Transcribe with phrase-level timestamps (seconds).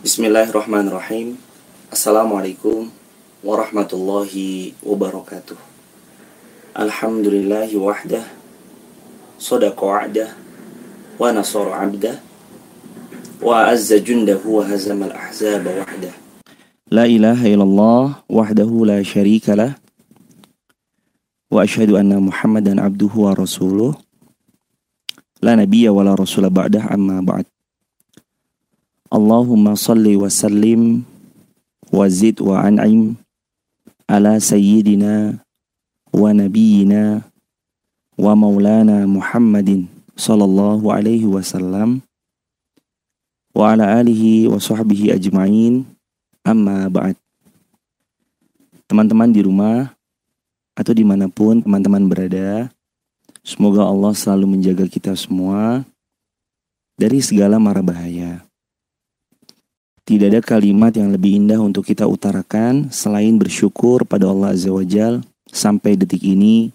[0.00, 1.36] Bismillahirrahmanirrahim.
[1.92, 2.88] Assalamualaikum
[3.44, 5.60] warahmatullahi wabarakatuh.
[6.72, 8.24] Alhamdulillahi wahdah
[9.36, 10.32] Sadaqa wa'dah
[11.20, 12.16] Wa nasara abdah
[13.44, 16.16] Wa azza jundahu wa hazama al-ahzaba wahdah.
[16.88, 19.76] La ilaha illallah wahdahu la sharika lah
[21.52, 23.92] Wa ashadu anna muhammadan abduhu wa rasuluh.
[25.44, 27.44] La nabiyya wa la rasula ba'dah amma ba'd
[29.10, 31.02] Allahumma salli wa sallim
[31.90, 33.18] wa zid wa an'im
[34.06, 35.42] ala sayyidina
[36.14, 37.26] wa nabiyyina
[38.14, 42.06] wa maulana Muhammadin sallallahu alaihi wasallam
[43.50, 45.90] wa ala alihi wa sahbihi ajma'in.
[46.46, 47.18] Amma ba'd.
[48.86, 49.90] Teman-teman di rumah
[50.78, 52.70] atau di mana pun teman-teman berada
[53.42, 55.82] semoga Allah selalu menjaga kita semua
[56.94, 58.46] dari segala mara bahaya
[60.10, 64.82] tidak ada kalimat yang lebih indah untuk kita utarakan selain bersyukur pada Allah Azza wa
[64.82, 65.22] Jal.
[65.46, 66.74] Sampai detik ini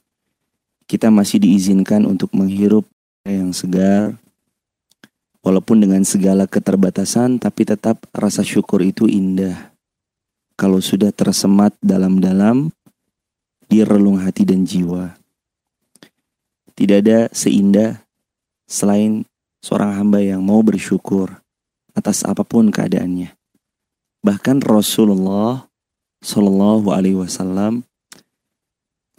[0.88, 2.88] kita masih diizinkan untuk menghirup
[3.28, 4.16] yang segar.
[5.44, 9.76] Walaupun dengan segala keterbatasan tapi tetap rasa syukur itu indah.
[10.56, 12.72] Kalau sudah tersemat dalam-dalam
[13.68, 15.12] di relung hati dan jiwa.
[16.72, 18.00] Tidak ada seindah
[18.64, 19.28] selain
[19.59, 21.44] seorang hamba yang mau bersyukur
[21.96, 23.34] atas apa pun keadaannya.
[24.22, 25.66] Bahkan Rasulullah
[26.20, 27.88] Shallallahu Alaihi Wasallam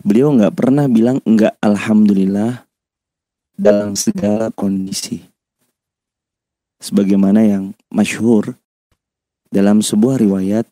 [0.04, 2.68] beliau nggak pernah bilang nggak alhamdulillah
[3.56, 5.24] dalam segala kondisi.
[6.76, 8.52] Sebagaimana yang masyhur
[9.48, 10.68] dalam sebuah riwayat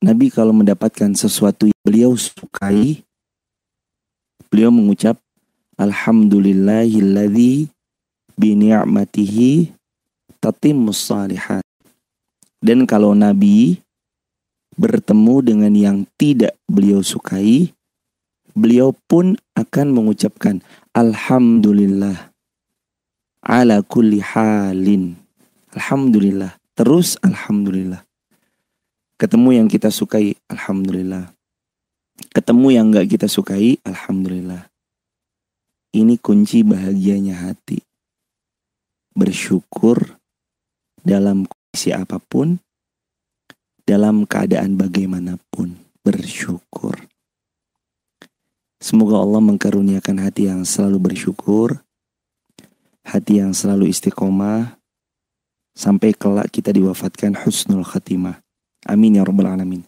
[0.00, 3.04] Nabi kalau mendapatkan sesuatu yang beliau sukai
[4.48, 5.20] beliau mengucap
[5.76, 7.68] Alhamdulillahilladzi
[8.40, 9.75] bi ni'matihi
[10.46, 11.66] tatimmus salihat.
[12.62, 13.82] Dan kalau Nabi
[14.78, 17.74] bertemu dengan yang tidak beliau sukai,
[18.54, 20.62] beliau pun akan mengucapkan
[20.94, 22.30] Alhamdulillah
[23.42, 25.18] ala kulli halin.
[25.74, 26.54] Alhamdulillah.
[26.78, 28.06] Terus Alhamdulillah.
[29.16, 31.32] Ketemu yang kita sukai, Alhamdulillah.
[32.32, 34.68] Ketemu yang gak kita sukai, Alhamdulillah.
[35.96, 37.80] Ini kunci bahagianya hati.
[39.16, 40.15] Bersyukur
[41.06, 42.58] dalam kondisi apa pun,
[43.86, 46.98] dalam keadaan bagaimanapun, bersyukur.
[48.82, 51.78] Semoga Allah mengkaruniakan hati yang selalu bersyukur,
[53.06, 54.74] hati yang selalu istiqomah,
[55.78, 58.42] sampai kelak kita diwafatkan husnul khatimah.
[58.90, 59.86] Amin ya rabbal alamin.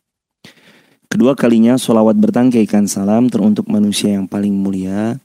[1.08, 5.16] Kedua kalinya solawat bertangkaikan salam teruntuk manusia yang paling mulia,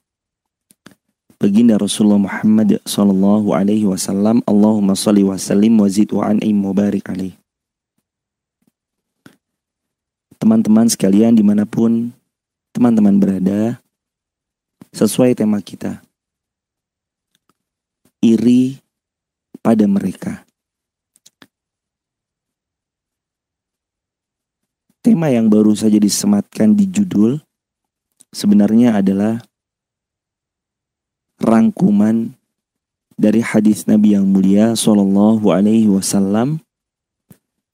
[1.44, 7.04] Baginda Rasulullah Muhammad sallallahu alaihi wasallam Allahumma salli wa sallim wa zid wa an'im mubarik
[7.12, 7.36] alaih.
[10.40, 12.16] Teman-teman sekalian di mana pun
[12.72, 13.84] teman-teman berada
[14.94, 16.06] Sesuai tema kita.
[18.22, 18.78] Iri
[19.58, 20.46] pada mereka.
[25.02, 27.42] Tema yang baru saja disematkan di judul
[28.30, 29.42] sebenarnya adalah
[31.44, 32.31] rangkuman
[33.20, 36.64] dari hadis Nabi yang mulia Shallallahu Alaihi Wasallam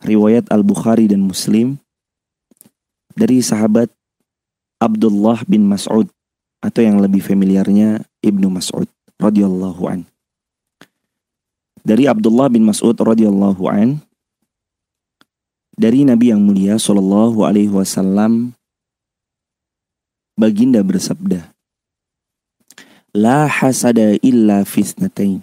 [0.01, 1.77] riwayat Al Bukhari dan Muslim
[3.13, 3.93] dari sahabat
[4.81, 6.09] Abdullah bin Mas'ud
[6.59, 8.87] atau yang lebih familiarnya Ibnu Mas'ud
[9.19, 10.09] radhiyallahu an.
[11.85, 14.03] Dari Abdullah bin Mas'ud radhiyallahu an
[15.79, 18.51] dari Nabi yang mulia Shallallahu alaihi wasallam
[20.35, 21.55] baginda bersabda
[23.09, 25.41] La hasada illa fisnatain.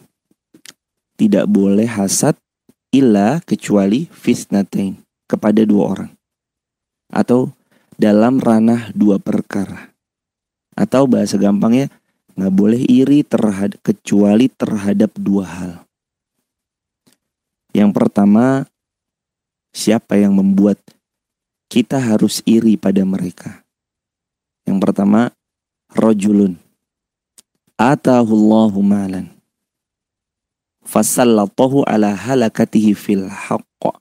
[1.18, 2.38] Tidak boleh hasad
[2.94, 5.02] illa kecuali fisnatain.
[5.26, 6.12] Kepada dua orang.
[7.10, 7.50] Atau
[7.98, 9.90] dalam ranah dua perkara.
[10.78, 11.90] Atau bahasa gampangnya,
[12.38, 15.72] nggak boleh iri terhadap kecuali terhadap dua hal.
[17.74, 18.70] Yang pertama,
[19.74, 20.78] siapa yang membuat
[21.66, 23.66] kita harus iri pada mereka?
[24.62, 25.34] Yang pertama,
[25.90, 26.62] rojulun
[27.76, 29.36] atahullahu malan.
[30.86, 33.92] Fasallatahu ala halakatihi fil haqq.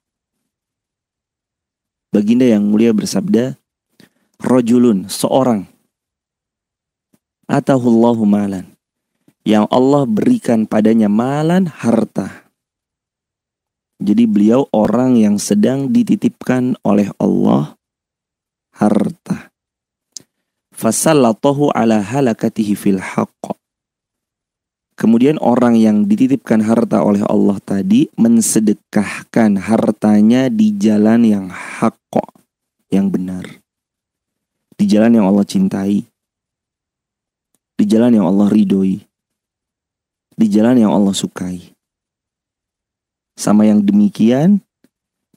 [2.16, 3.60] Baginda yang mulia bersabda
[4.40, 5.68] rajulun seorang.
[7.52, 8.72] Atahullahu malan.
[9.46, 12.48] Yang Allah berikan padanya malan harta.
[14.02, 17.78] Jadi beliau orang yang sedang dititipkan oleh Allah
[18.74, 19.54] harta.
[20.74, 23.65] Fasallatahu ala halakatihi fil haqq
[24.96, 32.00] Kemudian orang yang dititipkan harta oleh Allah tadi mensedekahkan hartanya di jalan yang hak
[32.88, 33.44] yang benar.
[34.80, 36.08] Di jalan yang Allah cintai.
[37.76, 39.04] Di jalan yang Allah ridhoi.
[40.40, 41.76] Di jalan yang Allah sukai.
[43.36, 44.64] Sama yang demikian,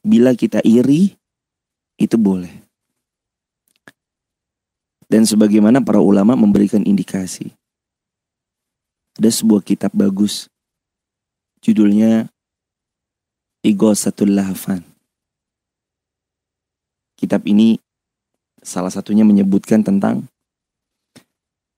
[0.06, 1.18] bila kita iri,
[1.98, 2.62] itu boleh.
[5.10, 7.57] Dan sebagaimana para ulama memberikan indikasi
[9.18, 10.46] ada sebuah kitab bagus.
[11.58, 12.30] Judulnya
[13.66, 14.86] Igosatul Lahafan.
[17.18, 17.82] Kitab ini
[18.62, 20.30] salah satunya menyebutkan tentang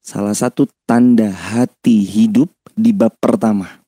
[0.04, 3.80] salah satu tanda hati hidup di bab pertama.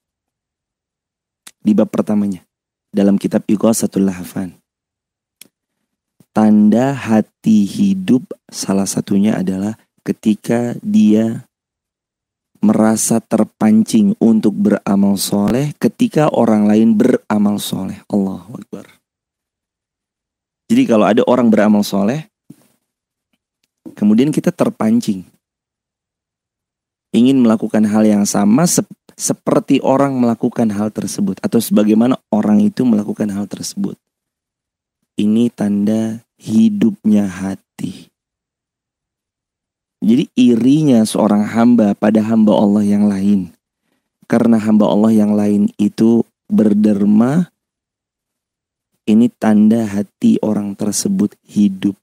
[1.61, 2.41] Di bab pertamanya.
[2.89, 4.57] Dalam kitab Igosatul Lahafan.
[6.33, 11.45] Tanda hati hidup salah satunya adalah ketika dia
[12.63, 17.99] merasa terpancing untuk beramal soleh ketika orang lain beramal soleh.
[18.07, 18.87] Allah Akbar.
[20.71, 22.31] Jadi kalau ada orang beramal soleh,
[23.99, 25.27] kemudian kita terpancing.
[27.13, 31.37] Ingin melakukan hal yang sama sep seperti orang melakukan hal tersebut.
[31.45, 34.01] Atau sebagaimana orang itu melakukan hal tersebut.
[35.21, 38.12] Ini tanda hidupnya hati.
[40.03, 43.55] Jadi irinya seorang hamba pada hamba Allah yang lain.
[44.27, 47.55] Karena hamba Allah yang lain itu berderma,
[49.07, 51.95] ini tanda hati orang tersebut hidup.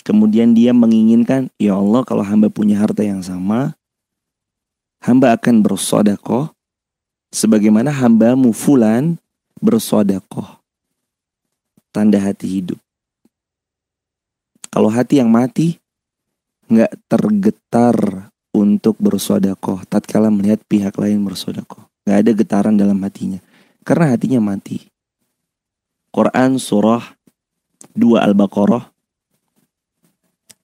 [0.00, 3.76] Kemudian dia menginginkan, ya Allah kalau hamba punya harta yang sama,
[5.04, 6.48] hamba akan bersodakoh
[7.28, 9.20] sebagaimana hambamu fulan
[9.60, 10.58] bersodakoh.
[11.92, 12.80] Tanda hati hidup.
[14.72, 15.81] Kalau hati yang mati,
[16.72, 17.96] nggak tergetar
[18.56, 21.88] untuk bersodakoh tatkala melihat pihak lain bersodakoh.
[22.08, 23.40] Nggak ada getaran dalam hatinya.
[23.84, 24.88] Karena hatinya mati.
[26.12, 27.02] Quran surah
[27.92, 28.88] 2 Al-Baqarah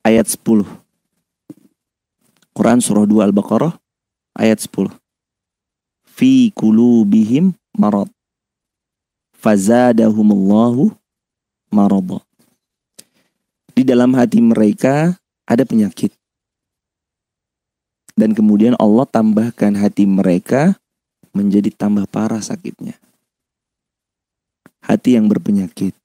[0.04, 0.64] ayat 10.
[2.56, 3.76] Quran surah 2 Al-Baqarah
[4.38, 4.92] ayat 10.
[6.08, 8.08] Fi kulubihim marad.
[9.36, 10.90] Fazadahumullahu
[11.70, 12.24] marad.
[13.76, 15.17] Di dalam hati mereka
[15.48, 16.12] ada penyakit.
[18.12, 20.76] Dan kemudian Allah tambahkan hati mereka
[21.32, 23.00] menjadi tambah parah sakitnya.
[24.84, 25.96] Hati yang berpenyakit.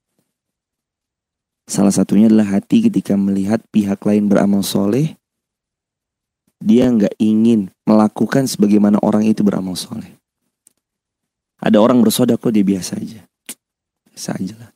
[1.68, 5.16] Salah satunya adalah hati ketika melihat pihak lain beramal soleh,
[6.60, 10.16] dia nggak ingin melakukan sebagaimana orang itu beramal soleh.
[11.60, 13.24] Ada orang bersodako dia biasa aja.
[14.12, 14.70] Biasa aja lah.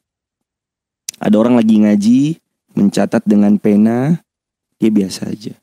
[1.21, 2.21] Ada orang lagi ngaji,
[2.73, 4.25] mencatat dengan pena,
[4.79, 5.55] dia biasa aja.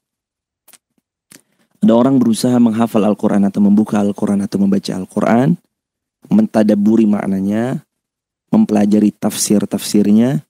[1.79, 5.53] Ada orang berusaha menghafal Al-Quran atau membuka Al-Quran atau membaca Al-Quran,
[6.27, 7.85] mentadaburi maknanya,
[8.49, 10.41] mempelajari tafsir-tafsirnya,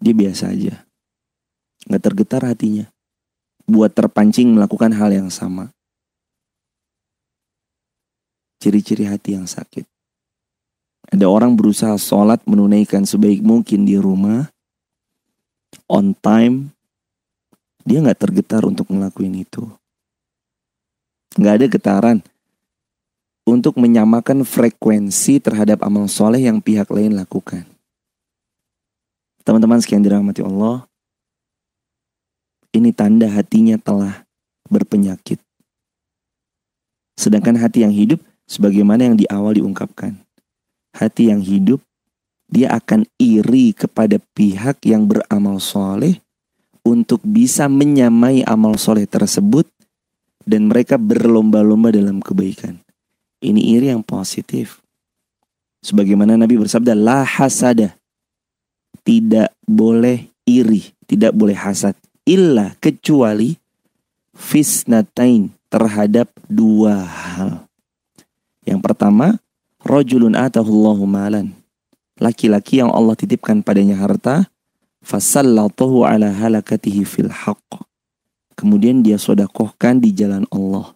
[0.00, 0.80] dia biasa aja.
[1.86, 2.88] Nggak tergetar hatinya.
[3.68, 5.70] Buat terpancing melakukan hal yang sama.
[8.64, 9.84] Ciri-ciri hati yang sakit.
[11.10, 14.48] Ada orang berusaha sholat menunaikan sebaik mungkin di rumah,
[15.84, 16.72] on time,
[17.84, 19.64] dia nggak tergetar untuk ngelakuin itu.
[21.38, 22.18] Nggak ada getaran
[23.48, 27.66] untuk menyamakan frekuensi terhadap amal soleh yang pihak lain lakukan.
[29.42, 30.86] Teman-teman sekian dirahmati Allah,
[32.70, 34.22] ini tanda hatinya telah
[34.70, 35.40] berpenyakit.
[37.18, 40.14] Sedangkan hati yang hidup sebagaimana yang di awal diungkapkan.
[40.94, 41.82] Hati yang hidup,
[42.50, 46.18] dia akan iri kepada pihak yang beramal soleh
[46.90, 49.64] untuk bisa menyamai amal soleh tersebut
[50.42, 52.82] dan mereka berlomba-lomba dalam kebaikan.
[53.40, 54.82] Ini iri yang positif.
[55.80, 57.96] Sebagaimana Nabi bersabda, la hasada.
[59.00, 61.96] Tidak boleh iri, tidak boleh hasad.
[62.28, 63.56] Illa kecuali
[64.36, 67.64] fisnatain terhadap dua hal.
[68.68, 69.40] Yang pertama,
[69.80, 71.56] rojulun atahullahu malan.
[72.20, 74.52] Laki-laki yang Allah titipkan padanya harta,
[75.04, 77.82] ala halakatihi fil haqq.
[78.56, 80.92] Kemudian dia sodakohkan di jalan Allah.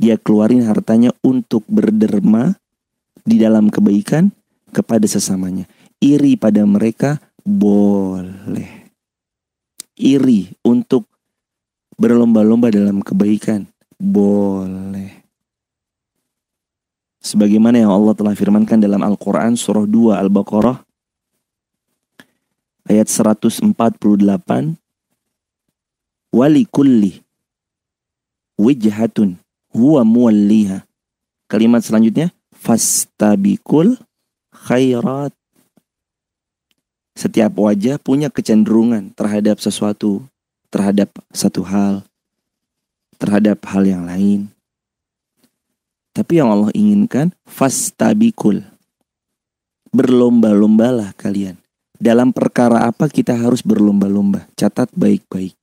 [0.00, 2.56] Dia keluarin hartanya untuk berderma
[3.22, 4.32] di dalam kebaikan
[4.72, 5.68] kepada sesamanya.
[6.00, 8.90] Iri pada mereka boleh.
[9.94, 11.06] Iri untuk
[12.00, 13.68] berlomba-lomba dalam kebaikan
[14.00, 15.22] boleh.
[17.22, 20.82] Sebagaimana yang Allah telah firmankan dalam Al-Quran surah 2 Al-Baqarah
[22.88, 23.62] ayat 148
[26.32, 27.22] wali kulli
[28.58, 29.36] wijhatun
[29.72, 30.84] huwa muwalliha.
[31.48, 34.00] Kalimat selanjutnya fastabikul
[34.52, 35.34] khairat.
[37.12, 40.24] Setiap wajah punya kecenderungan terhadap sesuatu,
[40.72, 42.08] terhadap satu hal,
[43.20, 44.48] terhadap hal yang lain.
[46.16, 48.64] Tapi yang Allah inginkan fastabikul.
[49.92, 51.61] Berlomba-lombalah kalian.
[52.02, 54.50] Dalam perkara apa kita harus berlomba-lomba?
[54.58, 55.54] Catat baik-baik.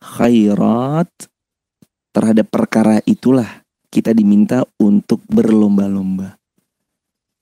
[0.00, 1.12] Khairat
[2.08, 6.40] terhadap perkara itulah kita diminta untuk berlomba-lomba.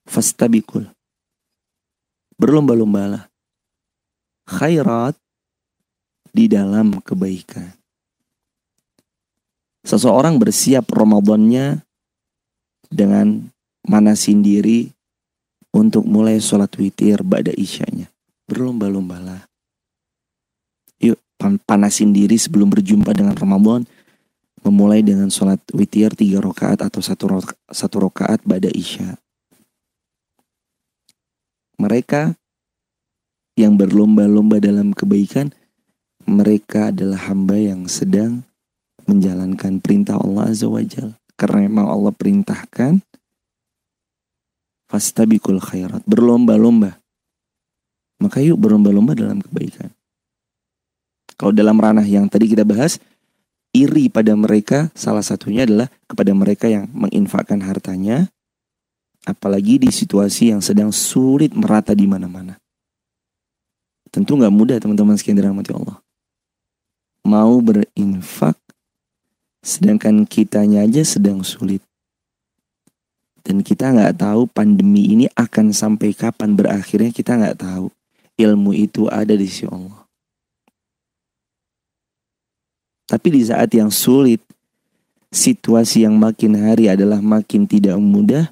[0.03, 0.91] Fastabikul.
[2.35, 3.31] Berlomba-lombalah.
[4.43, 5.15] Khairat
[6.35, 7.79] di dalam kebaikan.
[9.87, 11.79] Seseorang bersiap Ramadannya
[12.91, 13.47] dengan
[13.87, 14.91] manasin diri
[15.73, 18.07] untuk mulai sholat witir pada isyanya.
[18.45, 19.49] Berlomba-lombalah.
[21.01, 21.17] Yuk
[21.65, 23.89] panasin diri sebelum berjumpa dengan Ramadan.
[24.63, 29.19] Memulai dengan sholat witir tiga rakaat atau satu, roka, satu rakaat pada isya.
[31.75, 32.39] Mereka
[33.59, 35.51] yang berlomba-lomba dalam kebaikan,
[36.23, 38.47] mereka adalah hamba yang sedang
[39.03, 41.19] menjalankan perintah Allah Azza wa Jal.
[41.35, 43.03] Karena memang Allah perintahkan
[44.93, 46.05] Fastabikul khairat.
[46.05, 47.01] Berlomba-lomba.
[48.21, 49.89] Maka yuk berlomba-lomba dalam kebaikan.
[51.33, 53.01] Kalau dalam ranah yang tadi kita bahas,
[53.73, 58.29] iri pada mereka salah satunya adalah kepada mereka yang menginfakkan hartanya,
[59.25, 62.61] apalagi di situasi yang sedang sulit merata di mana-mana.
[64.13, 65.97] Tentu nggak mudah teman-teman sekian dirahmati Allah.
[67.25, 68.61] Mau berinfak,
[69.65, 71.81] sedangkan kitanya aja sedang sulit.
[73.43, 77.91] Dan kita nggak tahu pandemi ini akan sampai kapan berakhirnya kita nggak tahu.
[78.39, 80.07] Ilmu itu ada di sisi Allah.
[83.03, 84.39] Tapi di saat yang sulit,
[85.29, 88.49] situasi yang makin hari adalah makin tidak mudah,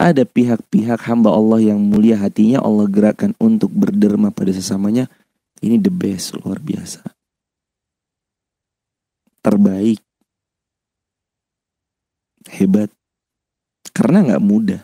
[0.00, 5.08] ada pihak-pihak hamba Allah yang mulia hatinya Allah gerakan untuk berderma pada sesamanya.
[5.60, 7.04] Ini the best, luar biasa.
[9.44, 10.00] Terbaik.
[12.50, 12.95] Hebat.
[13.96, 14.82] Karena nggak mudah.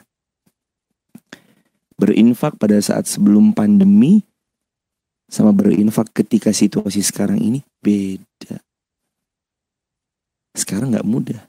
[2.01, 4.25] Berinfak pada saat sebelum pandemi
[5.29, 8.57] sama berinfak ketika situasi sekarang ini beda.
[10.57, 11.41] Sekarang nggak mudah.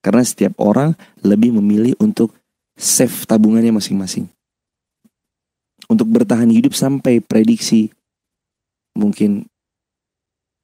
[0.00, 2.32] Karena setiap orang lebih memilih untuk
[2.80, 4.24] save tabungannya masing-masing.
[5.84, 7.92] Untuk bertahan hidup sampai prediksi
[8.96, 9.44] mungkin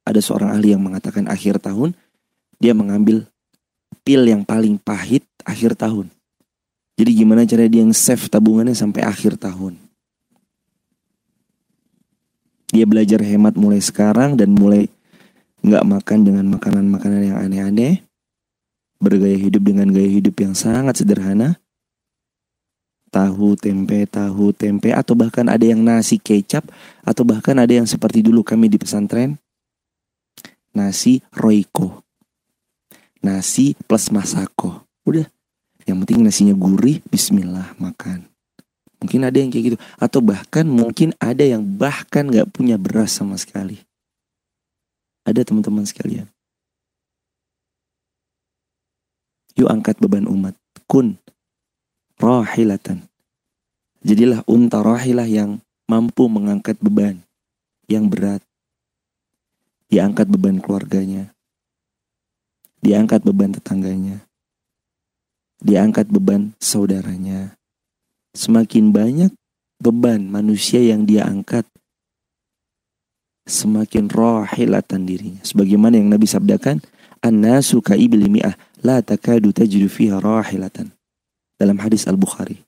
[0.01, 1.93] ada seorang ahli yang mengatakan akhir tahun
[2.57, 3.29] dia mengambil
[4.01, 6.11] pil yang paling pahit akhir tahun.
[6.99, 9.79] Jadi gimana cara dia yang save tabungannya sampai akhir tahun.
[12.67, 14.91] Dia belajar hemat mulai sekarang dan mulai
[15.63, 18.03] nggak makan dengan makanan-makanan yang aneh-aneh.
[18.99, 21.55] Bergaya hidup dengan gaya hidup yang sangat sederhana.
[23.07, 26.67] Tahu, tempe, tahu, tempe, atau bahkan ada yang nasi kecap,
[27.07, 29.39] atau bahkan ada yang seperti dulu kami di pesantren,
[30.75, 32.03] nasi roiko
[33.27, 34.87] nasi plus masako.
[35.03, 35.27] Udah.
[35.87, 38.27] Yang penting nasinya gurih, bismillah makan.
[38.99, 39.77] Mungkin ada yang kayak gitu.
[39.95, 43.79] Atau bahkan mungkin ada yang bahkan gak punya beras sama sekali.
[45.23, 46.27] Ada teman-teman sekalian.
[49.55, 50.53] Yuk angkat beban umat.
[50.91, 51.15] Kun.
[52.19, 53.07] Rahilatan.
[54.03, 57.23] Jadilah unta rahilah yang mampu mengangkat beban.
[57.87, 58.41] Yang berat.
[59.87, 61.31] Diangkat beban keluarganya
[62.81, 64.21] diangkat beban tetangganya,
[65.61, 67.57] diangkat beban saudaranya.
[68.37, 69.31] Semakin banyak
[69.81, 71.65] beban manusia yang dia angkat,
[73.49, 75.41] semakin rohilatan dirinya.
[75.41, 76.81] Sebagaimana yang Nabi sabdakan,
[77.17, 78.53] An-nasu ka'ibli mi'ah,
[78.85, 80.93] la takadu tajidu fiha rahilatan.
[81.57, 82.61] Dalam hadis Al-Bukhari.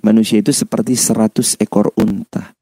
[0.00, 2.56] Manusia itu seperti seratus ekor unta.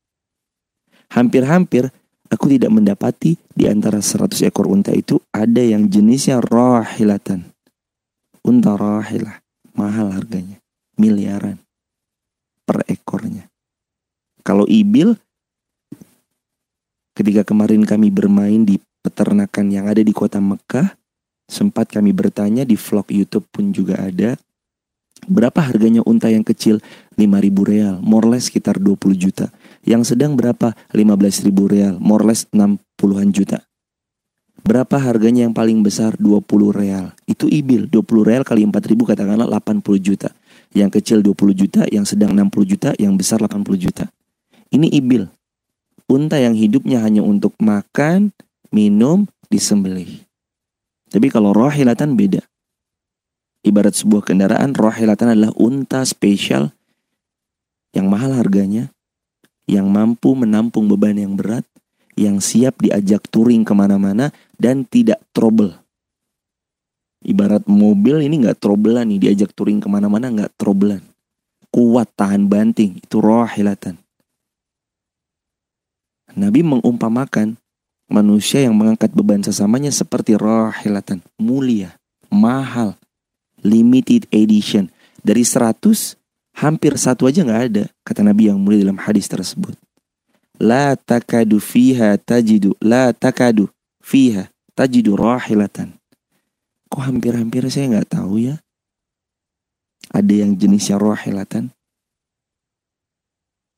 [1.14, 1.94] Hampir-hampir
[2.26, 7.46] Aku tidak mendapati di antara seratus ekor unta itu ada yang jenisnya rahilatan.
[8.46, 9.42] Unta rahilah,
[9.74, 10.62] mahal harganya,
[10.94, 11.58] miliaran
[12.62, 13.50] per ekornya.
[14.46, 15.18] Kalau ibil,
[17.18, 20.94] ketika kemarin kami bermain di peternakan yang ada di kota Mekah,
[21.50, 24.38] sempat kami bertanya di vlog YouTube pun juga ada,
[25.26, 26.78] berapa harganya unta yang kecil?
[27.18, 29.50] 5000 real, more less sekitar 20 juta.
[29.82, 30.70] Yang sedang berapa?
[30.94, 33.66] 15 ribu real, more less 60-an juta.
[34.66, 36.18] Berapa harganya yang paling besar?
[36.18, 36.42] 20
[36.74, 37.14] real.
[37.22, 40.34] Itu ibil, 20 real kali 4 ribu katakanlah 80 juta.
[40.74, 44.10] Yang kecil 20 juta, yang sedang 60 juta, yang besar 80 juta.
[44.74, 45.30] Ini ibil.
[46.10, 48.34] Unta yang hidupnya hanya untuk makan,
[48.74, 50.26] minum, disembelih.
[51.14, 52.42] Tapi kalau rohilatan beda.
[53.62, 56.74] Ibarat sebuah kendaraan, rohilatan adalah unta spesial
[57.94, 58.90] yang mahal harganya,
[59.70, 61.66] yang mampu menampung beban yang berat,
[62.16, 65.76] yang siap diajak touring ke mana-mana, dan tidak trouble.
[67.26, 71.02] Ibarat mobil ini nggak troublean nih, diajak touring ke mana-mana nggak troublean.
[71.72, 73.98] Kuat tahan banting, itu rohilatan.
[76.36, 77.56] Nabi mengumpamakan
[78.06, 81.96] manusia yang mengangkat beban sesamanya seperti rahilatan, mulia,
[82.28, 82.94] mahal,
[83.64, 84.92] limited edition.
[85.26, 86.14] Dari 100,
[86.54, 89.74] hampir satu aja nggak ada, kata Nabi yang mulia dalam hadis tersebut.
[90.62, 93.66] La takadu fiha tajidu, la takadu
[94.06, 94.46] fiha
[94.78, 95.98] tajidu rahilatan.
[96.86, 98.62] Kok hampir-hampir saya nggak tahu ya?
[100.14, 101.74] Ada yang jenisnya rahilatan.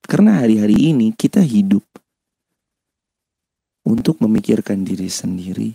[0.05, 1.85] Karena hari-hari ini kita hidup
[3.89, 5.73] untuk memikirkan diri sendiri,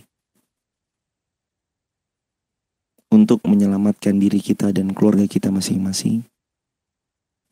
[3.10, 6.22] untuk menyelamatkan diri kita dan keluarga kita masing-masing,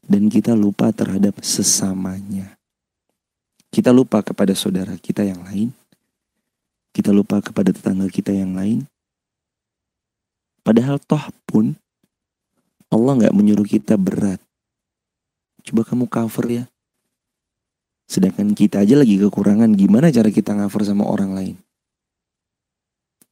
[0.07, 2.55] dan kita lupa terhadap sesamanya.
[3.71, 5.71] Kita lupa kepada saudara kita yang lain,
[6.93, 8.85] kita lupa kepada tetangga kita yang lain.
[10.63, 11.75] Padahal toh pun
[12.93, 14.39] Allah nggak menyuruh kita berat.
[15.67, 16.65] Coba kamu cover ya
[18.13, 21.57] Sedangkan kita aja lagi kekurangan, gimana cara kita ngafur sama orang lain?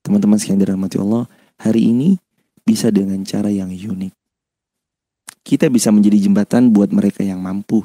[0.01, 1.29] Teman-teman sekalian dirahmati Allah,
[1.61, 2.17] hari ini
[2.65, 4.09] bisa dengan cara yang unik.
[5.45, 7.85] Kita bisa menjadi jembatan buat mereka yang mampu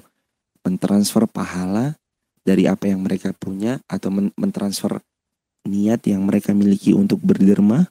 [0.63, 1.99] mentransfer pahala
[2.47, 4.07] dari apa yang mereka punya atau
[4.39, 5.03] mentransfer
[5.65, 7.89] niat yang mereka miliki untuk berderma,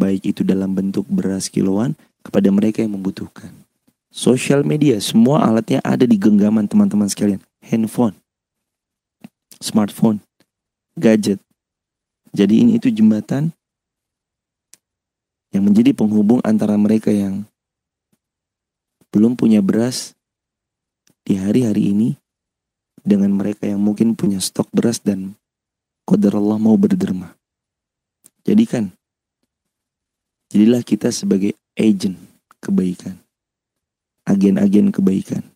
[0.00, 3.52] baik itu dalam bentuk beras kiloan kepada mereka yang membutuhkan.
[4.10, 7.38] Sosial media, semua alatnya ada di genggaman teman-teman sekalian.
[7.62, 8.16] Handphone,
[9.62, 10.18] smartphone,
[10.98, 11.38] gadget.
[12.34, 13.54] Jadi ini itu jembatan
[15.54, 17.46] yang menjadi penghubung antara mereka yang
[19.10, 20.14] belum punya beras
[21.26, 22.08] di hari-hari ini
[23.02, 25.34] dengan mereka yang mungkin punya stok beras dan
[26.10, 27.38] kodar Allah mau berderma.
[28.42, 28.90] Jadikan,
[30.50, 32.18] jadilah kita sebagai agent
[32.58, 33.14] kebaikan,
[34.26, 35.46] agen-agen kebaikan.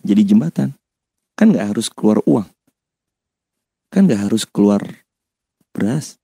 [0.00, 0.72] Jadi jembatan,
[1.36, 2.48] kan nggak harus keluar uang
[3.92, 5.04] kan gak harus keluar
[5.76, 6.16] beras.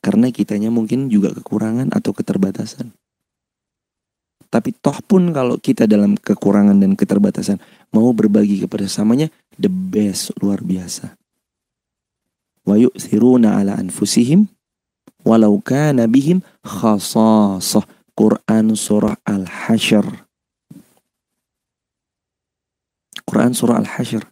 [0.00, 2.96] Karena kitanya mungkin juga kekurangan atau keterbatasan.
[4.48, 7.60] Tapi toh pun kalau kita dalam kekurangan dan keterbatasan
[7.92, 9.28] mau berbagi kepada samanya,
[9.60, 11.12] the best luar biasa.
[12.64, 14.48] Wa yu'thiruna ala anfusihim
[15.20, 17.84] walau kana bihim khasasah.
[18.16, 20.04] Quran surah Al-Hasyr.
[23.24, 24.24] Quran surah Al-Hasyr.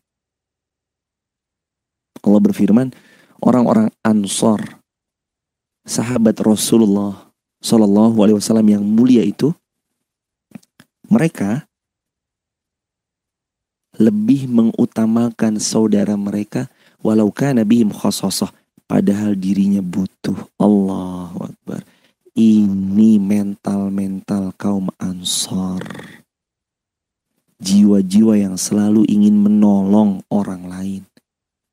[2.20, 2.92] Allah berfirman,
[3.40, 4.60] orang-orang Ansor,
[5.88, 7.32] sahabat Rasulullah
[7.64, 9.54] Shallallahu Alaihi Wasallam yang mulia itu,
[11.08, 11.67] mereka
[13.98, 16.70] lebih mengutamakan saudara mereka
[17.02, 18.54] walau kana bihim khasasah
[18.88, 20.38] padahal dirinya butuh.
[20.56, 21.84] Allahu Akbar.
[22.38, 25.82] Ini mental-mental kaum Ansor.
[27.58, 31.02] Jiwa-jiwa yang selalu ingin menolong orang lain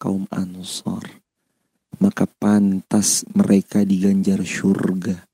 [0.02, 1.06] kaum Ansor,
[2.02, 5.30] maka pantas mereka diganjar surga.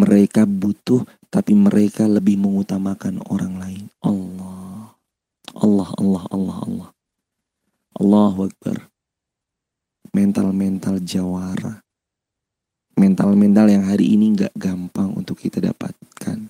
[0.00, 3.84] Mereka butuh, tapi mereka lebih mengutamakan orang lain.
[4.00, 4.49] Allah,
[5.60, 6.88] Allah, Allah, Allah, Allah.
[8.00, 8.88] Allahu Akbar.
[10.10, 11.84] Mental-mental jawara.
[12.96, 16.48] Mental-mental yang hari ini gak gampang untuk kita dapatkan.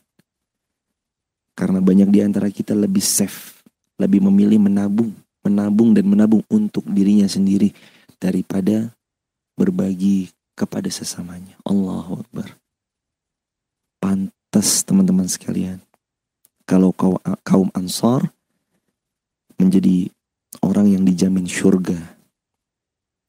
[1.58, 3.60] Karena banyak di antara kita lebih safe,
[4.00, 5.12] lebih memilih menabung
[5.44, 7.72] menabung dan menabung untuk dirinya sendiri
[8.20, 8.92] daripada
[9.56, 11.56] berbagi kepada sesamanya.
[11.64, 12.56] Allahu Akbar.
[14.00, 15.80] Pantas teman-teman sekalian.
[16.68, 16.92] Kalau
[17.42, 18.30] kaum Ansar
[19.60, 20.08] menjadi
[20.64, 22.16] orang yang dijamin surga.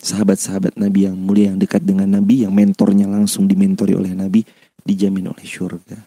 [0.02, 4.42] Sahabat-sahabat Nabi yang mulia yang dekat dengan Nabi, yang mentornya langsung dimentori oleh Nabi,
[4.82, 6.00] dijamin oleh surga.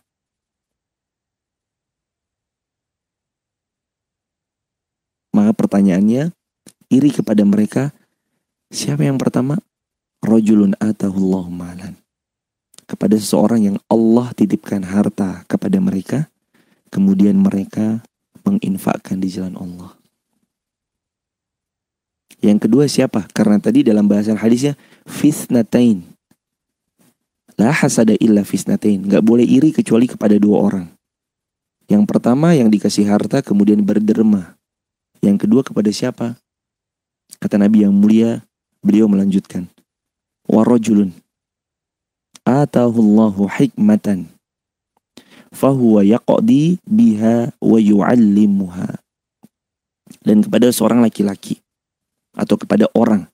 [5.35, 6.31] Maka pertanyaannya,
[6.91, 7.95] iri kepada mereka,
[8.71, 9.59] siapa yang pertama?
[10.23, 11.99] Rojulun atahullahu malan.
[12.87, 16.31] Kepada seseorang yang Allah titipkan harta kepada mereka,
[16.91, 18.03] kemudian mereka
[18.47, 20.04] menginfakkan di jalan Allah.
[22.45, 23.25] Yang kedua siapa?
[23.33, 24.77] Karena tadi dalam bahasan hadisnya
[25.09, 26.05] fitnatain.
[27.57, 29.01] La hasada illa fitnatain.
[29.09, 30.87] Gak boleh iri kecuali kepada dua orang.
[31.89, 34.61] Yang pertama yang dikasih harta kemudian berderma.
[35.25, 36.37] Yang kedua kepada siapa?
[37.41, 38.45] Kata Nabi yang mulia,
[38.85, 39.65] Beliau melanjutkan,
[40.45, 41.17] warajulun
[42.45, 44.29] atahullahu hikmatan
[45.49, 49.01] fahuwa yaqdi biha wa yu'allimuha
[50.21, 51.64] dan kepada seorang laki-laki
[52.35, 53.31] atau kepada orang.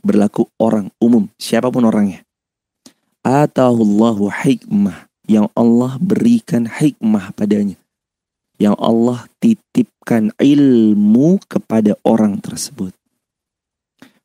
[0.00, 2.22] Berlaku orang umum siapa pun orangnya.
[3.24, 7.80] Atahullahu hikmah yang Allah berikan hikmah padanya.
[8.60, 12.94] Yang Allah titipkan ilmu kepada orang tersebut.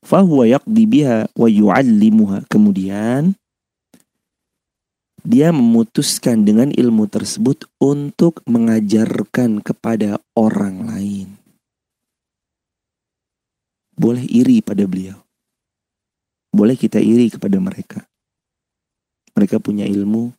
[0.05, 2.45] Fahuwa yaqdi biha wa yu'allimuha.
[2.51, 3.33] Kemudian
[5.23, 11.38] dia memutuskan dengan ilmu tersebut untuk mengajarkan kepada orang lain.
[13.99, 15.19] Boleh iri pada beliau.
[16.55, 18.07] Boleh kita iri kepada mereka.
[19.35, 20.31] Mereka punya ilmu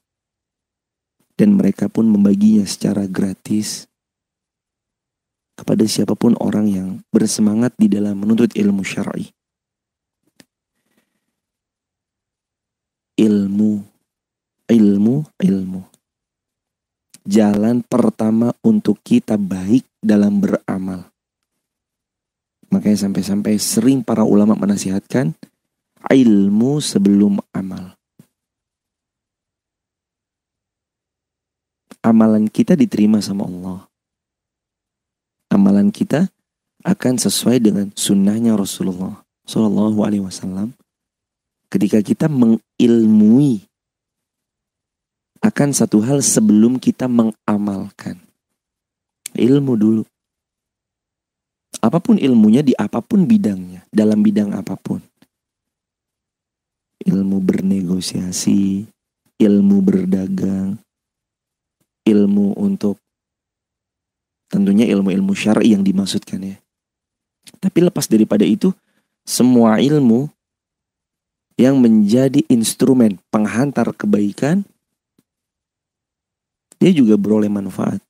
[1.36, 3.84] dan mereka pun membaginya secara gratis
[5.60, 9.28] kepada siapa pun orang yang bersemangat di dalam menuntut ilmu syar'i.
[13.20, 13.90] Ilmu
[14.70, 15.82] ilmu ilmu.
[17.26, 21.09] Jalan pertama untuk kita baik dalam beramal.
[22.70, 25.34] Makanya sampai-sampai sering para ulama menasihatkan
[26.06, 27.98] ilmu sebelum amal.
[32.00, 33.80] Amalan kita diterima sama Allah.
[35.50, 36.30] Amalan kita
[36.86, 40.72] akan sesuai dengan sunnahnya Rasulullah Shallallahu Alaihi Wasallam.
[41.68, 43.70] Ketika kita mengilmui
[45.40, 48.20] akan satu hal sebelum kita mengamalkan.
[49.32, 50.04] Ilmu dulu.
[51.80, 55.00] Apa pun ilmunya di apa pun bidangnya, dalam bidang apa pun.
[57.00, 58.84] Ilmu bernegosiasi,
[59.40, 60.76] ilmu berdagang,
[62.04, 63.00] ilmu untuk
[64.52, 66.56] tentunya ilmu-ilmu syar'i yang dimaksudkan ya.
[67.56, 68.76] Tapi lepas daripada itu,
[69.24, 70.28] semua ilmu
[71.56, 74.64] yang menjadi instrumen penghantar kebaikan
[76.80, 78.00] dia juga beroleh manfaat.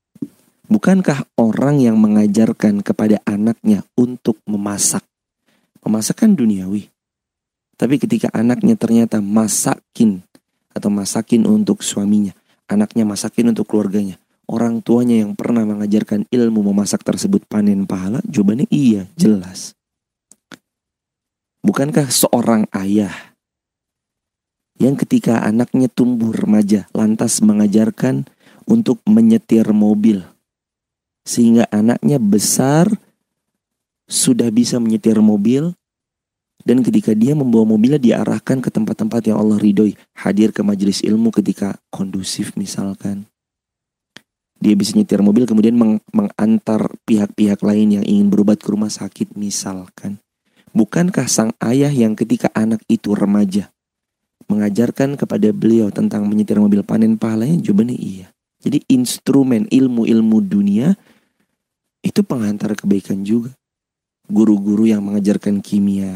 [0.71, 5.03] Bukankah orang yang mengajarkan kepada anaknya untuk memasak?
[5.83, 6.87] Memasak kan duniawi.
[7.75, 10.23] Tapi ketika anaknya ternyata masakin
[10.71, 12.31] atau masakin untuk suaminya,
[12.71, 14.15] anaknya masakin untuk keluarganya,
[14.47, 18.23] orang tuanya yang pernah mengajarkan ilmu memasak tersebut panen pahala?
[18.31, 19.75] Jawabannya iya, jelas.
[21.67, 23.35] Bukankah seorang ayah
[24.81, 28.25] yang ketika anaknya tumbuh remaja lantas mengajarkan
[28.71, 30.25] untuk menyetir mobil.
[31.31, 32.91] Sehingga anaknya besar
[34.11, 35.71] sudah bisa menyetir mobil
[36.67, 41.31] dan ketika dia membawa mobilnya diarahkan ke tempat-tempat yang Allah ridhoi, hadir ke majelis ilmu
[41.31, 43.31] ketika kondusif misalkan.
[44.61, 49.33] Dia bisa nyetir mobil kemudian meng mengantar pihak-pihak lain yang ingin berobat ke rumah sakit
[49.39, 50.21] misalkan.
[50.77, 53.73] Bukankah sang ayah yang ketika anak itu remaja
[54.53, 57.57] mengajarkan kepada beliau tentang menyetir mobil panen pahalanya?
[57.57, 58.29] Jawabannya iya.
[58.61, 60.93] Jadi instrumen ilmu-ilmu dunia
[62.01, 63.53] itu penghantar kebaikan juga.
[64.31, 66.15] Guru-guru yang mengajarkan kimia,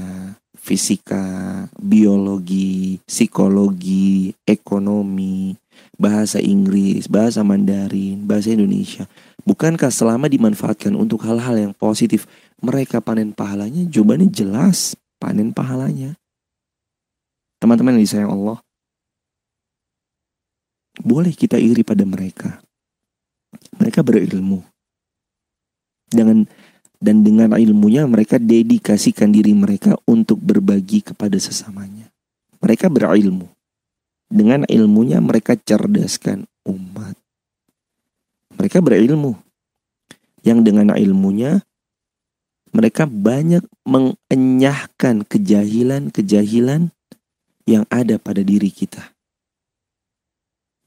[0.54, 5.58] fisika, biologi, psikologi, ekonomi,
[5.98, 9.04] bahasa Inggris, bahasa Mandarin, bahasa Indonesia.
[9.44, 12.24] Bukankah selama dimanfaatkan untuk hal-hal yang positif,
[12.64, 13.84] mereka panen pahalanya?
[13.84, 16.16] Jawabannya jelas, panen pahalanya.
[17.60, 18.58] Teman-teman yang disayang Allah,
[20.96, 22.62] boleh kita iri pada mereka.
[23.76, 24.73] Mereka berilmu.
[26.08, 26.46] Dengan
[27.04, 32.08] dan dengan ilmunya mereka dedikasikan diri mereka untuk berbagi kepada sesamanya.
[32.64, 33.50] Mereka berilmu.
[34.32, 37.14] Dengan ilmunya mereka cerdaskan umat.
[38.56, 39.36] Mereka berilmu.
[40.40, 41.60] Yang dengan ilmunya
[42.74, 46.90] mereka banyak mengenyahkan kejahilan-kejahilan
[47.64, 49.14] yang ada pada diri kita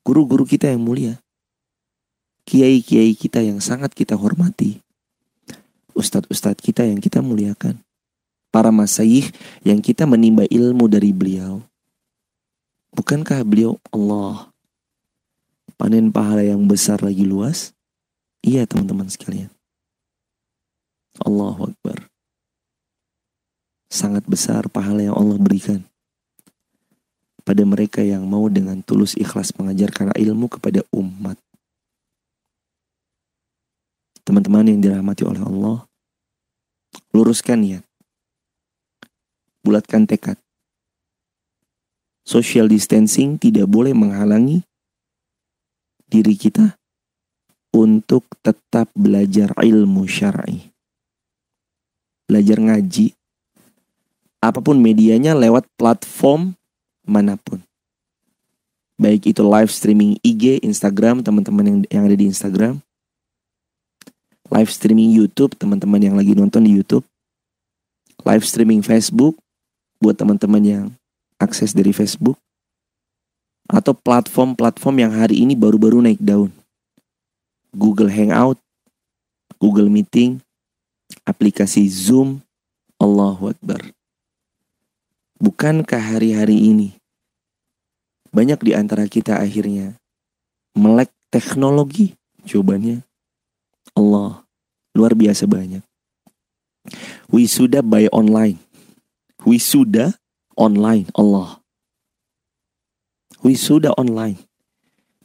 [0.08, 1.20] guru-guru kita yang mulia,
[2.48, 4.80] kiai-kiai kita yang sangat kita hormati,
[5.98, 7.82] ustadz-ustadz kita yang kita muliakan,
[8.54, 9.26] para masayih
[9.66, 11.66] yang kita menimba ilmu dari beliau.
[12.94, 14.54] Bukankah beliau Allah
[15.78, 17.74] panen pahala yang besar lagi luas?
[18.46, 19.50] Iya teman-teman sekalian.
[21.22, 22.06] Allahu Akbar.
[23.90, 25.82] Sangat besar pahala yang Allah berikan
[27.48, 31.40] pada mereka yang mau dengan tulus ikhlas mengajarkan ilmu kepada umat.
[34.28, 35.87] Teman-teman yang dirahmati oleh Allah,
[37.12, 37.84] luruskan niat.
[39.63, 40.39] Bulatkan tekad.
[42.28, 44.63] Social distancing tidak boleh menghalangi
[46.08, 46.76] diri kita
[47.76, 50.71] untuk tetap belajar ilmu syar'i.
[52.28, 53.15] Belajar ngaji,
[54.43, 56.56] apa pun medianya lewat platform
[57.08, 57.63] mana pun.
[58.97, 62.82] Baik itu live streaming IG, Instagram, teman-teman yang yang ada di Instagram.
[64.48, 67.04] Live streaming YouTube, teman-teman yang lagi nonton di YouTube.
[68.24, 69.36] Live streaming Facebook
[70.00, 70.86] buat teman-teman yang
[71.36, 72.40] akses dari Facebook.
[73.68, 76.56] Atau platform-platform yang hari ini baru-baru naik daun.
[77.76, 78.56] Google Hangout,
[79.60, 80.40] Google Meeting,
[81.28, 82.40] aplikasi Zoom,
[83.04, 83.84] Allahu Akbar.
[85.44, 86.96] Bukankah hari-hari ini
[88.32, 90.00] banyak di antara kita akhirnya
[90.72, 92.16] melek teknologi?
[92.48, 93.07] Jawabannya
[93.98, 94.46] Allah
[94.94, 95.82] luar biasa banyak.
[97.34, 98.62] Wisuda by online.
[99.42, 100.14] Wisuda
[100.54, 101.60] online Allah.
[103.42, 104.38] Wisuda online.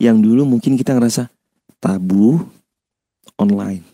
[0.00, 1.28] Yang dulu mungkin kita ngerasa
[1.78, 2.42] tabu
[3.36, 3.84] online.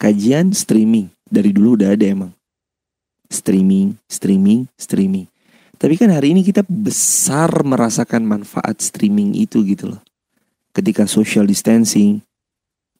[0.00, 2.32] Kajian streaming dari dulu udah ada emang
[3.30, 5.30] streaming, streaming, streaming.
[5.80, 10.02] Tapi kan hari ini kita besar merasakan manfaat streaming itu gitu loh.
[10.76, 12.20] Ketika social distancing,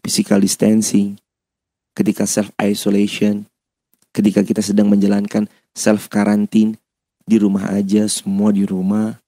[0.01, 1.21] physical distancing,
[1.95, 3.47] ketika self isolation,
[4.11, 6.77] ketika kita sedang menjalankan self quarantine
[7.25, 9.21] di rumah aja, semua di rumah.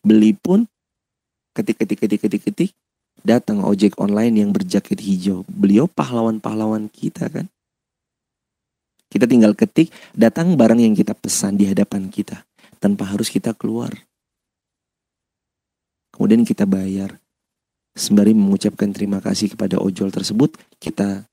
[0.00, 0.64] Beli pun
[1.52, 2.70] ketik ketik ketik ketik ketik
[3.20, 5.44] datang ojek online yang berjaket hijau.
[5.44, 7.46] Beliau pahlawan-pahlawan kita kan.
[9.10, 12.46] Kita tinggal ketik, datang barang yang kita pesan di hadapan kita.
[12.80, 13.92] Tanpa harus kita keluar.
[16.14, 17.19] Kemudian kita bayar.
[18.00, 21.28] Sembari mengucapkan terima kasih kepada ojol tersebut, kita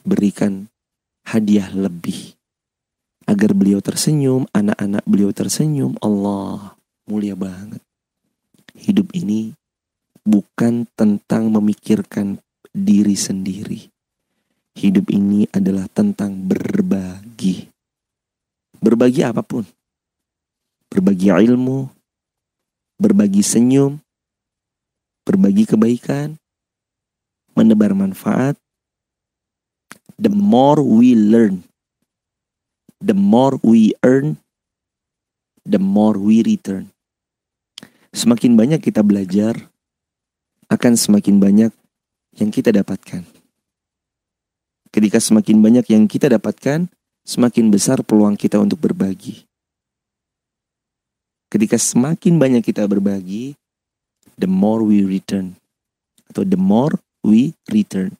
[0.00, 0.64] berikan
[1.28, 2.32] hadiah lebih.
[3.28, 6.00] Agar beliau tersenyum, anak-anak beliau tersenyum.
[6.00, 6.72] Allah,
[7.04, 7.84] mulia banget.
[8.80, 9.52] Hidup ini
[10.24, 12.40] bukan tentang memikirkan
[12.72, 13.92] diri sendiri
[14.80, 17.66] Hidup ini adalah tentang berbagi.
[18.78, 19.66] Berbagi apa pun.
[20.88, 21.90] Berbagi ilmu,
[22.96, 23.98] berbagi senyum,
[25.30, 26.34] berbagi kebaikan,
[27.54, 28.58] menebar manfaat.
[30.18, 31.62] The more we learn,
[32.98, 34.42] the more we earn,
[35.62, 36.90] the more we return.
[38.10, 39.70] Semakin banyak kita belajar,
[40.66, 41.70] akan semakin banyak
[42.34, 43.22] yang kita dapatkan.
[44.90, 46.90] Ketika semakin banyak yang kita dapatkan,
[47.22, 49.46] semakin besar peluang kita untuk berbagi.
[51.46, 53.54] Ketika semakin banyak kita berbagi,
[54.40, 55.60] the more we return.
[56.32, 58.16] Atau the more we return.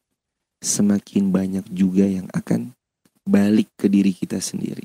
[0.61, 2.77] Semakin banyak juga yang akan
[3.25, 4.85] balik ke diri kita sendiri.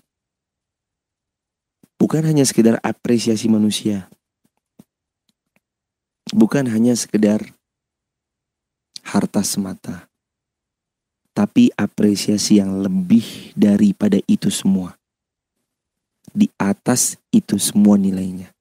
[2.00, 4.08] Bukan hanya sekedar apresiasi manusia.
[6.32, 7.44] Bukan hanya sekedar
[9.04, 10.08] harta semata
[11.36, 14.96] tapi apresiasi yang lebih daripada itu semua.
[16.32, 18.55] Di atas itu semua nilainya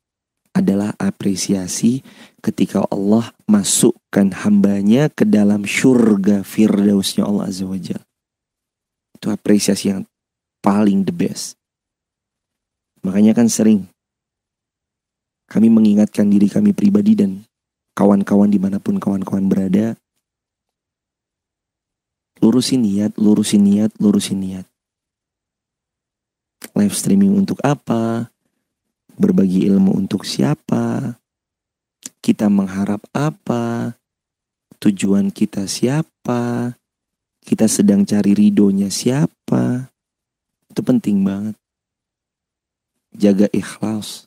[0.65, 2.01] adalah apresiasi
[2.41, 8.01] ketika Allah masukkan hambanya ke dalam surga firdausnya Allah Azza wa Jal.
[9.13, 10.09] Itu apresiasi yang
[10.65, 11.61] paling the best.
[13.05, 13.85] Makanya kan sering
[15.53, 17.45] kami mengingatkan diri kami pribadi dan
[17.93, 19.95] kawan-kawan di mana pun kawan-kawan berada
[22.43, 24.67] lurusin niat, lurusin niat, lurusin niat.
[26.75, 28.34] Live streaming untuk apa?
[29.15, 31.15] Berbagi ilmu untuk siapa?
[32.19, 33.95] Kita mengharap apa?
[34.83, 36.75] Tujuan kita siapa?
[37.45, 39.93] Kita sedang cari ridonya siapa?
[40.67, 41.57] Itu penting banget.
[43.15, 44.27] Jaga ikhlas.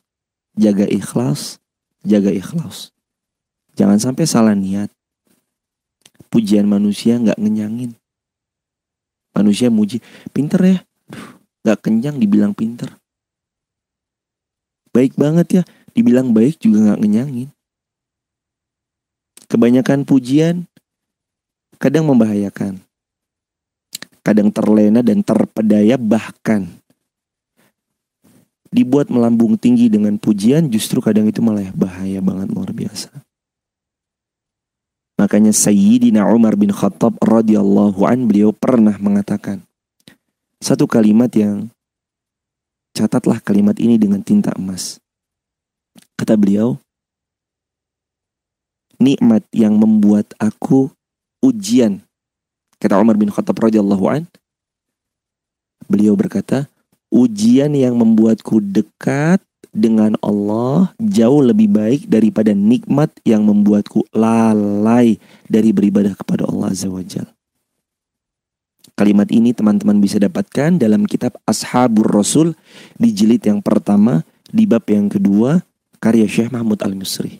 [0.56, 1.60] Jaga ikhlas.
[2.06, 2.94] Jaga ikhlas.
[3.76, 4.88] Jangan sampai salah niat.
[6.32, 7.92] Pujian manusia nggak ngenyangin.
[9.36, 10.02] Manusia muji,
[10.34, 10.78] pinter ya.
[11.62, 12.88] gak kenyang dibilang pinter.
[14.98, 15.62] Baik banget ya,
[15.94, 17.54] dibilang baik juga gak ngenyangin.
[19.46, 20.66] Kebanyakan pujian
[21.78, 22.82] kadang membahayakan.
[24.26, 26.66] Kadang terlena dan terpedaya bahkan
[28.74, 33.14] dibuat melambung tinggi dengan pujian justru kadang itu malah bahaya banget luar biasa.
[35.14, 39.62] Makanya Sayyidina Umar bin Khattab radhiyallahu an beliau pernah mengatakan
[40.58, 41.70] satu kalimat yang
[42.98, 44.98] catatlah kalimat ini dengan tinta emas.
[46.18, 46.82] Kata beliau,
[48.98, 50.90] nikmat yang membuat aku
[51.38, 52.02] ujian.
[52.82, 54.22] Kata Umar bin Khattab radhiyallahu an,
[55.86, 56.66] beliau berkata,
[57.14, 59.38] ujian yang membuatku dekat
[59.70, 66.90] dengan Allah jauh lebih baik daripada nikmat yang membuatku lalai dari beribadah kepada Allah Azza
[66.90, 67.37] wa.
[68.98, 72.58] Kalimat ini teman-teman bisa dapatkan dalam kitab Ashabur Rasul
[72.98, 75.62] di jilid yang pertama, di bab yang kedua,
[76.02, 77.38] karya Syekh Mahmud Al-Misri.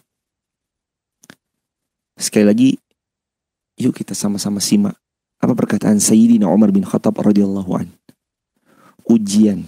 [2.14, 2.70] Sekali lagi,
[3.74, 4.94] yuk kita sama-sama simak
[5.42, 7.90] apa perkataan Sayyidina Umar bin Khattab radhiyallahu an.
[9.10, 9.66] Ujian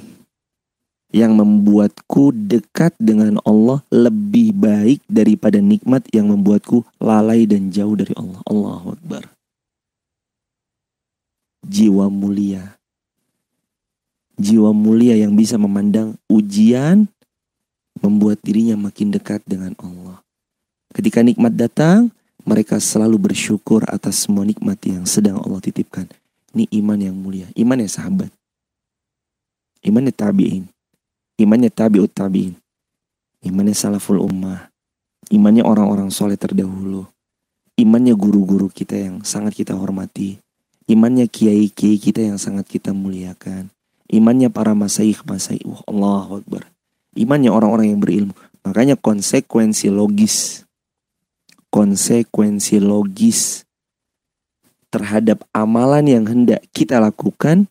[1.11, 8.15] yang membuatku dekat dengan Allah lebih baik daripada nikmat yang membuatku lalai dan jauh dari
[8.15, 8.39] Allah.
[8.47, 9.40] Allahu Akbar
[11.71, 12.75] jiwa mulia.
[14.35, 17.07] Jiwa mulia yang bisa memandang ujian
[18.03, 20.19] membuat dirinya makin dekat dengan Allah.
[20.91, 22.11] Ketika nikmat datang,
[22.43, 26.11] mereka selalu bersyukur atas semua nikmat yang sedang Allah titipkan.
[26.51, 28.35] Ini iman yang mulia, iman yang sahabat.
[29.87, 30.67] Imannya tabi'in.
[31.39, 32.59] Imannya tabi'ut tabi'in.
[33.47, 34.67] Imannya salaful ummah.
[35.31, 37.07] Imannya orang-orang soleh terdahulu.
[37.79, 40.43] Imannya guru-guru kita yang sangat kita hormati
[40.91, 43.71] Imannya kiai-kiai kita yang sangat kita muliakan.
[44.11, 45.63] Imannya para masaih masaih.
[45.63, 46.67] Wah, Allah Akbar.
[47.15, 48.35] Imannya orang-orang yang berilmu.
[48.67, 50.67] Makanya konsekuensi logis.
[51.71, 53.63] Konsekuensi logis
[54.91, 57.71] terhadap amalan yang hendak kita lakukan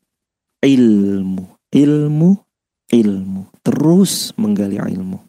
[0.63, 1.43] ilmu,
[1.75, 2.39] ilmu,
[2.87, 3.41] ilmu.
[3.59, 5.19] Terus menggali ilmu.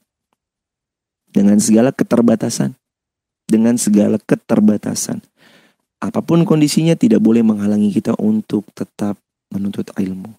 [1.26, 2.78] Dengan segala keterbatasan.
[3.50, 5.26] Dengan segala keterbatasan
[6.00, 9.20] apa pun kondisinya tidak boleh menghalangi kita untuk tetap
[9.52, 10.32] menuntut ilmu.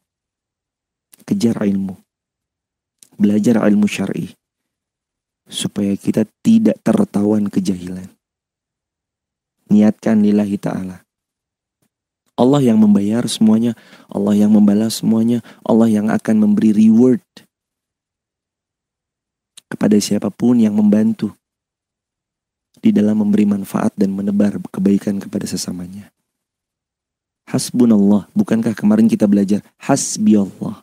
[1.22, 1.94] Kejar ilmu.
[3.22, 4.34] Belajar ilmu syar'i
[5.46, 8.10] supaya kita tidak tertawan kejahilan.
[9.70, 11.06] Niatkan lillahi ta'ala.
[12.40, 13.78] Allah yang membayar semuanya,
[14.10, 17.22] Allah yang membalas semuanya, Allah yang akan memberi reward
[19.70, 21.38] kepada siapa pun yang membantu
[22.82, 26.10] di dalam memberi manfaat dan menebar kebaikan kepada sesamanya.
[27.46, 30.82] Hasbunallah, bukankah kemarin kita belajar hasbi Allah.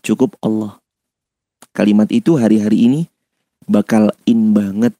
[0.00, 0.80] Cukup Allah.
[1.76, 3.00] Kalimat itu hari-hari ini
[3.68, 4.96] bakal in banget.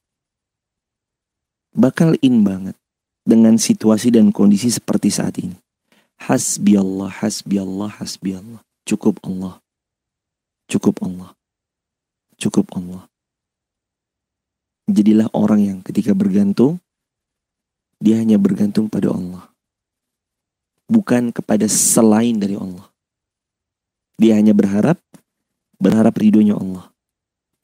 [1.74, 2.76] Bakal in banget
[3.24, 5.56] dengan situasi dan kondisi seperti saat ini.
[6.20, 8.60] Hasbi Allah, hasbi Allah, hasbi Allah.
[8.84, 9.60] Cukup Allah.
[10.68, 11.32] Cukup Allah.
[12.36, 13.08] Cukup Allah.
[14.84, 16.76] Jadilah orang yang ketika bergantung,
[17.96, 19.48] dia hanya bergantung pada Allah.
[20.84, 22.84] Bukan kepada selain dari Allah.
[24.20, 25.00] Dia hanya berharap,
[25.80, 26.92] berharap ridhonya Allah.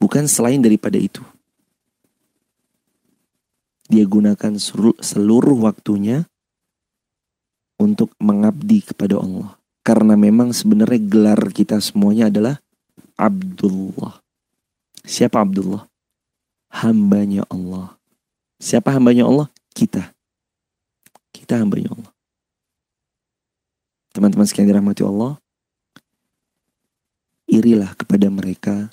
[0.01, 1.21] Bukan selain daripada itu.
[3.85, 4.57] Dia gunakan
[4.97, 6.25] seluruh waktunya
[7.77, 9.61] untuk mengabdi kepada Allah.
[9.85, 12.55] Karena memang sebenarnya gelar kita semuanya adalah
[13.19, 14.21] Abdullah.
[15.05, 15.90] Siapa Abdullah?
[16.71, 17.99] Hambanya Allah.
[18.57, 19.47] Siapa hambanya Allah?
[19.75, 20.15] Kita.
[21.35, 22.11] Kita hambanya Allah.
[24.11, 25.39] Teman-teman sekalian dirahmati Allah,
[27.47, 28.91] irilah kepada mereka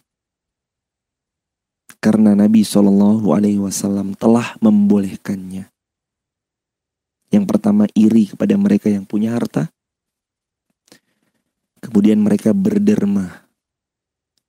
[1.98, 5.66] karena Nabi Shallallahu Alaihi Wasallam telah membolehkannya.
[7.34, 9.68] Yang pertama iri kepada mereka yang punya harta,
[11.82, 13.42] kemudian mereka berderma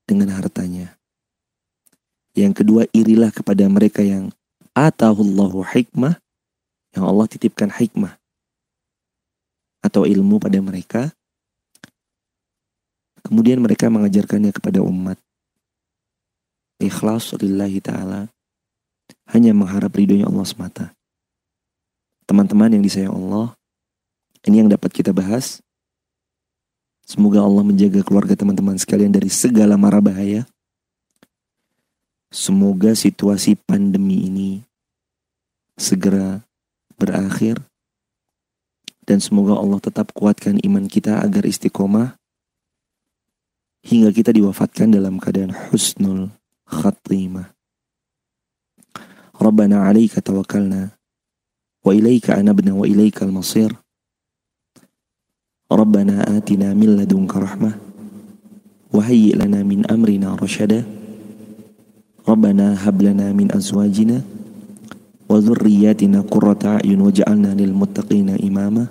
[0.06, 0.99] dengan hartanya.
[2.40, 4.32] Yang kedua, irilah kepada mereka yang
[4.72, 6.16] atahullahu hikmah,
[6.96, 8.16] yang Allah titipkan hikmah
[9.84, 11.12] atau ilmu pada mereka.
[13.28, 15.20] Kemudian mereka mengajarkannya kepada umat.
[16.80, 18.32] Ikhlas lillahi ta'ala.
[19.36, 20.86] Hanya mengharap ridhonya Allah semata.
[22.24, 23.54] Teman-teman yang disayang Allah,
[24.48, 25.60] ini yang dapat kita bahas.
[27.04, 30.48] Semoga Allah menjaga keluarga teman-teman sekalian dari segala mara bahaya.
[32.30, 34.62] Semoga situasi pandemi ini
[35.74, 36.46] segera
[36.94, 37.58] berakhir
[39.10, 42.14] dan semoga Allah tetap kuatkan iman kita agar istiqomah
[43.82, 46.30] hingga kita diwafatkan dalam keadaan husnul
[46.70, 47.50] khatimah.
[49.40, 50.94] Rabbana alaika tawakkalna
[51.82, 53.74] wa ilaika anabna wa ilaika al-masir.
[55.66, 57.74] Rabbana atina min ladunka rahmah
[58.94, 60.99] wa hayyi lana min amrina rasyada.
[62.30, 64.22] ربنا هب لنا من أزواجنا
[65.30, 68.86] وذرياتنا قرة أعين وجعلنا للمتقين إماما.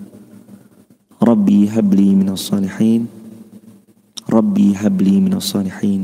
[1.23, 3.07] ربي هب لي من الصالحين.
[4.27, 6.03] ربي هب لي من الصالحين.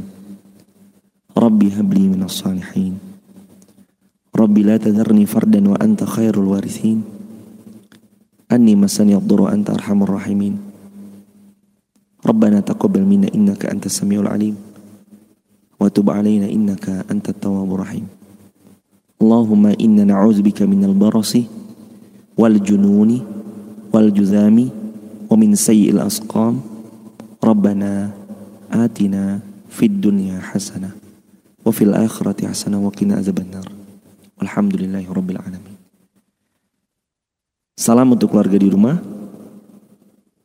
[1.34, 2.94] ربي هب لي من الصالحين.
[4.38, 6.98] ربي لا تذرني فردا وأنت خير الوارثين.
[8.52, 10.54] أني مسني الضر وأنت أرحم الراحمين.
[12.26, 14.73] ربنا تقبل منا إنك أنت السميع العليم.
[15.84, 18.08] wa tub alaina innaka التواب tawwabur rahim.
[19.20, 21.44] Allahumma inna na'udzubika minal barasi
[22.40, 23.20] wal jununi
[23.92, 24.72] wal juzami
[25.28, 26.64] wa min sayyi'il asqam.
[27.44, 28.16] Rabbana
[28.72, 30.96] atina fid dunya hasanah
[31.60, 33.68] wa fil akhirati hasanah wa qina azabannar.
[37.84, 38.96] Untuk keluarga di rumah.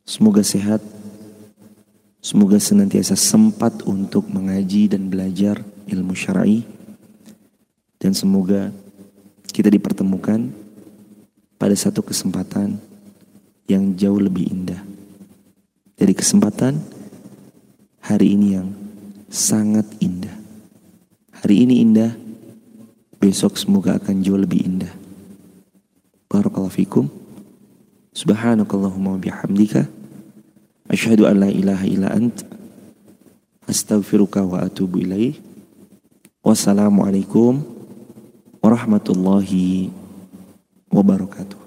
[0.04, 0.99] Semoga sehat.
[2.20, 6.60] Semoga senantiasa sempat untuk mengaji dan belajar ilmu syar'i.
[7.96, 8.68] Dan semoga
[9.48, 10.52] kita dipertemukan
[11.56, 12.76] pada satu kesempatan
[13.68, 14.84] yang jauh lebih indah.
[15.96, 16.80] Dari kesempatan
[18.04, 18.68] hari ini yang
[19.28, 20.36] sangat indah.
[21.40, 22.12] Hari ini indah,
[23.16, 24.92] besok semoga akan jauh lebih indah.
[26.28, 27.08] Barakallahu fikum.
[28.12, 29.99] Subhanakallahumma bihamdika.
[30.90, 32.42] Asyhadu an la ilaha illa ant.
[33.70, 35.38] Astaghfiruka wa atubu ilaih.
[36.42, 37.62] Wassalamualaikum
[38.58, 39.94] warahmatullahi
[40.90, 41.59] wabarakatuh.